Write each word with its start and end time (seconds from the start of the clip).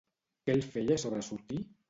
Què 0.47 0.55
el 0.59 0.65
feia 0.71 0.97
sobresortir? 1.05 1.63